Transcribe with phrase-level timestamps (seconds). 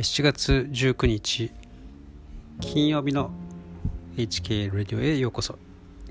[0.00, 1.52] 7月19日
[2.58, 3.30] 金曜日の
[4.16, 5.58] HK ラディオへようこそ。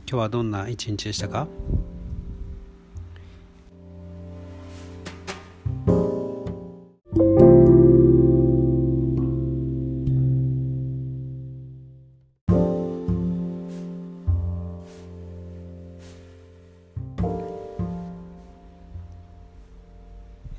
[0.07, 1.47] 今日はどんな一日でしたか？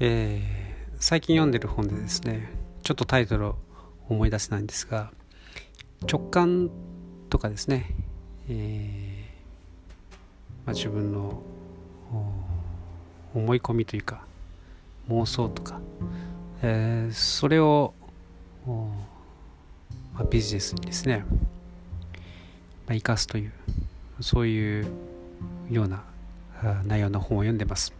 [0.00, 2.59] えー、最近読んでる本でですね
[2.90, 3.56] ちょっとタイトルを
[4.08, 5.12] 思い出せないんですが
[6.10, 6.68] 直感
[7.28, 7.94] とかですね、
[8.48, 11.40] えーまあ、自分の
[13.32, 14.24] 思い込みというか
[15.08, 15.80] 妄想とか、
[16.62, 17.94] えー、それを、
[18.66, 21.24] まあ、ビジネスにですね、
[22.88, 23.52] まあ、生かすという
[24.20, 24.86] そういう
[25.70, 26.02] ような
[26.84, 27.92] 内容の本を読んでます。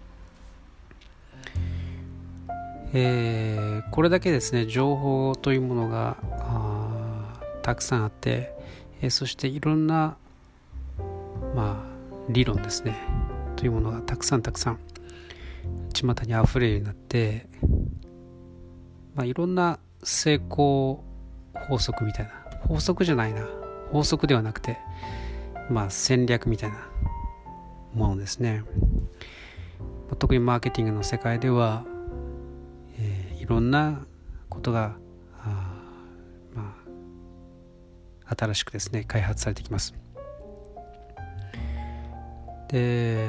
[2.93, 6.17] えー、これだけですね情報というものが
[7.63, 8.53] たくさんあって、
[9.01, 10.17] えー、そしていろんな、
[11.55, 12.97] まあ、理論ですね
[13.57, 14.79] というものがたくさんたくさん
[15.93, 17.47] 巷にあふれるようになって、
[19.15, 21.05] まあ、いろんな成功
[21.55, 22.33] 法則みたいな
[22.67, 23.47] 法則じゃないな
[23.93, 24.79] 法則ではなくて、
[25.71, 26.89] まあ、戦略みたいな
[27.95, 28.63] ものですね。
[30.19, 31.85] 特にマーケティングの世界では
[33.51, 34.07] ろんな
[34.49, 34.97] ことが
[36.55, 36.75] ま
[38.27, 39.95] あ、新しくですね開発されてきます。
[42.69, 43.29] で、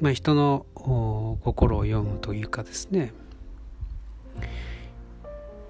[0.00, 3.12] まあ、人の心を読むというかですね、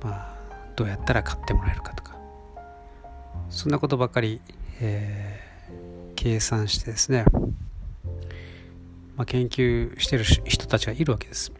[0.03, 0.35] まあ、
[0.75, 2.17] どうやったら買ってもらえるかとか
[3.51, 4.41] そんなことばかり、
[4.81, 7.27] えー、計算してですね、
[9.17, 11.53] まあ、研究してる人たちがいるわけです。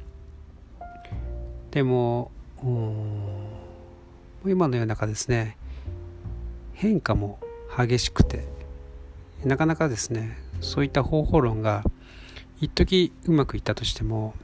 [1.73, 2.31] でも
[4.45, 5.57] 今の世の中ですね
[6.75, 7.41] 変化も
[7.77, 8.47] 激しくて
[9.43, 11.83] なかなかですねそういった方法論が
[12.61, 14.35] 一時うまくいったとしても、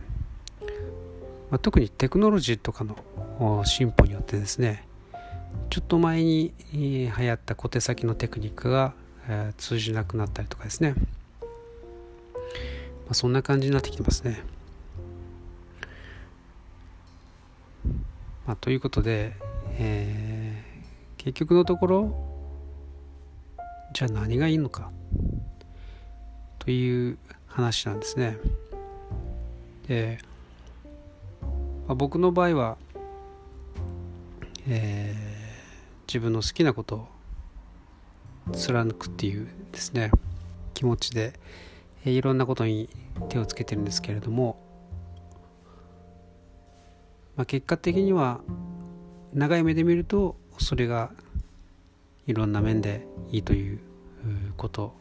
[1.50, 4.88] まあ、特にテクノロジーとかの進歩によってですね
[5.68, 8.94] ちょっと前に流行った小手先のテクニックが、
[9.56, 10.94] 通じなくなったりとかですね、
[13.06, 14.42] ま、そんな感じになってきてますね。
[18.48, 19.34] まあ、ということで、
[19.78, 22.14] えー、結局のところ
[23.92, 24.90] じゃあ何がいいのか
[26.58, 28.38] という話なんですね。
[29.86, 30.18] で、
[31.86, 32.78] まあ、僕の場合は、
[34.66, 37.08] えー、自分の好きなことを
[38.54, 40.10] 貫くっていうですね
[40.72, 41.34] 気持ちで、
[42.06, 42.88] え、いろんなことに
[43.28, 44.67] 手をつけてるんですけれども
[47.38, 48.40] まあ、結果的には
[49.32, 51.12] 長い目で見るとそれが
[52.26, 53.78] いろんな面でいいという
[54.56, 54.92] こと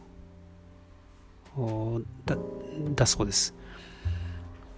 [2.26, 2.38] だ
[2.96, 3.56] だそうです。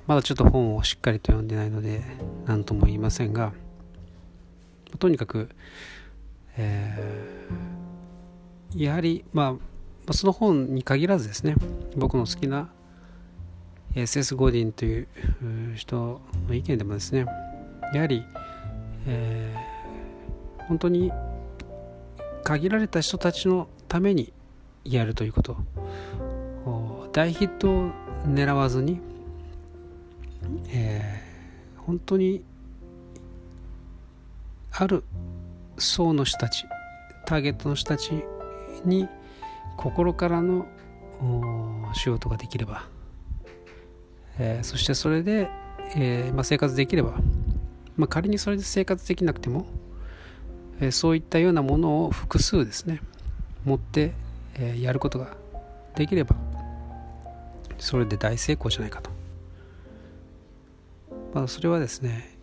[0.08, 2.02] まだちょっと本をしっかりと読んでないので
[2.46, 3.52] 何とも言いませんが
[4.98, 5.50] とにかく、
[6.58, 9.58] えー、やはりま
[10.08, 11.56] あその本に限らずですね
[11.96, 12.70] 僕の好きな
[13.94, 15.08] SS ゴーディンという
[15.76, 17.28] 人の意見でもですね
[17.94, 18.24] やはり、
[19.08, 21.12] えー、本当に
[22.44, 24.34] 限られた人たちのために
[24.84, 25.58] やるということ。
[27.12, 27.92] 大ヒットを
[28.28, 29.00] 狙わずに、
[30.72, 32.44] えー、本当に
[34.72, 35.04] ある
[35.78, 36.66] 層の人たち
[37.26, 38.12] ターゲットの人たち
[38.86, 39.08] に
[39.78, 40.68] 心からの
[41.94, 42.88] 仕事ができれば、
[44.38, 45.50] えー、そしてそれで、
[45.96, 47.20] えーまあ、生活できれば
[48.00, 49.66] まあ、仮にそれで生活できなくても、
[50.80, 53.02] え、そういったようなものを複数ですね
[53.66, 54.14] 持って、
[54.58, 55.36] え、やることが
[55.96, 56.34] できれば
[57.78, 59.10] それで大成功じゃないかと、
[61.34, 62.38] まあ、それはですね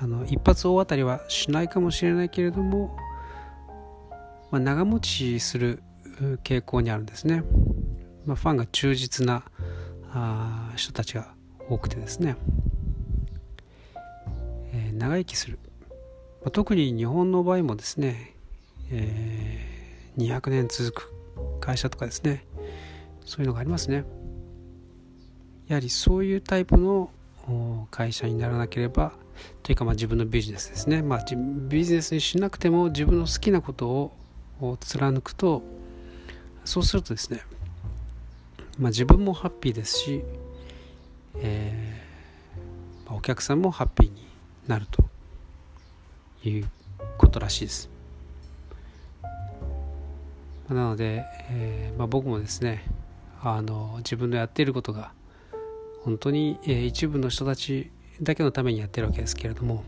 [0.00, 2.96] あの一発大当たりはしないかもしれないけれども、
[4.52, 5.82] まあ、長持ちする
[6.44, 7.42] 傾向にあるんですね、
[8.26, 9.42] まあ、ファンが忠実な
[10.12, 11.34] あ人たちが
[11.68, 12.36] 多くてですね、
[14.98, 15.58] 長生きする、
[16.42, 18.34] まあ、特に日本の場合もですね、
[18.90, 21.12] えー、200年続く
[21.60, 22.44] 会社とかですね
[23.24, 24.04] そういうのがありますね。
[25.66, 27.10] やはりそういうタイプの
[27.90, 29.12] 会社にならなければ
[29.62, 31.24] というかまあ自分のビジネスですね、まあ、
[31.68, 34.12] ビジネスにしなくても自分の好きなこと
[34.60, 35.62] を貫くと
[36.64, 37.42] そうするとですね、
[38.78, 40.22] まあ、自分もハッピーですし、
[41.36, 44.27] えー、お客さんもハッピーに
[44.68, 45.02] なると
[46.48, 46.68] いう
[47.16, 47.90] ことらしいです。
[50.68, 52.84] なので、えー、まあ、僕もですね
[53.40, 55.12] あの自分のやっていることが
[56.02, 59.84] 本当に、えー、一部の人たちだけのためにやってるわけですけれども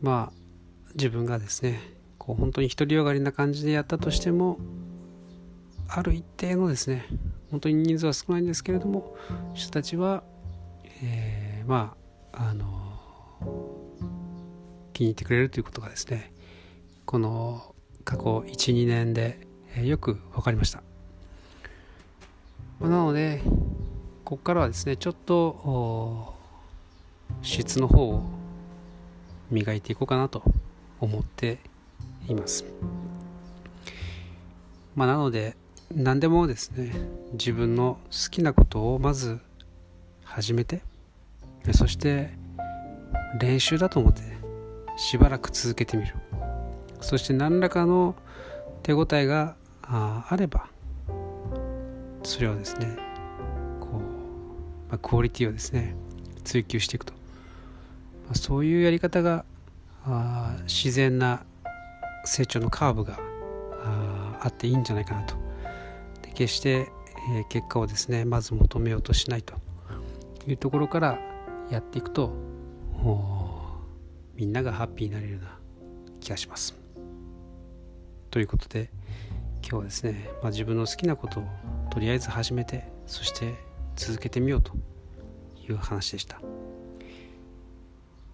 [0.00, 0.32] まあ
[0.94, 1.80] 自分がですね
[2.18, 4.58] こう本当に独りよがりな感じでやったとしても
[5.88, 7.06] ある一定のですね
[7.50, 9.16] 本当に人数は少ないんですけれども
[9.54, 10.22] 人たちは、
[11.02, 12.01] えー、まあ
[12.32, 12.66] あの
[14.92, 16.32] 気に入ってくれるということがですね
[17.04, 17.74] この
[18.04, 19.46] 過去12年で、
[19.76, 20.82] え、よく分かりました、
[22.80, 23.42] なので
[24.24, 26.34] ここからはですねちょっと
[27.42, 28.22] 質の方を
[29.50, 30.42] 磨いていこうかなと
[31.00, 31.58] 思って
[32.28, 32.64] います。
[34.94, 35.56] まあなので
[35.94, 36.92] 何でもですね
[37.32, 39.40] 自分の好きなことをまず
[40.24, 40.82] 始めて
[41.72, 42.30] そして
[43.40, 44.22] 練習だと思って
[44.96, 46.14] しばらく続けてみる。
[47.00, 48.14] そして何らかの
[48.82, 50.68] 手応えがああれば
[52.22, 52.96] それをですね
[53.80, 54.00] こう、
[54.88, 55.94] まあ、クオリティをですね
[56.44, 59.44] 追求していくと、まあ、そういうやり方が
[60.04, 61.44] あ自然な
[62.24, 63.18] 成長のカーブが
[63.84, 65.34] ああっていいんじゃないかなと。
[66.22, 66.88] で決して、
[67.36, 69.54] えー、結果をですねまず求めようとしないと
[70.46, 71.18] いうところから
[71.72, 72.30] やっていくと
[74.34, 75.58] みんながハッピーになれるような
[76.20, 76.74] 気がします。
[78.30, 78.90] ということで
[79.62, 81.44] 今日はですね、まあ、自分の好きなことを
[81.90, 83.54] とりあえず始めてそして
[83.96, 84.72] 続けてみようと
[85.66, 86.40] いう話でした。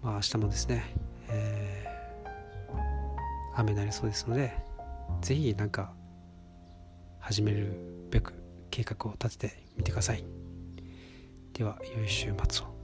[0.01, 0.95] まあ、明日もですね、
[1.29, 4.53] えー、雨になりそうですので
[5.21, 5.93] 是非何か
[7.19, 7.73] 始める
[8.09, 8.33] べく
[8.69, 10.25] 計画を立ててみてください。
[11.53, 12.78] では良い週末を。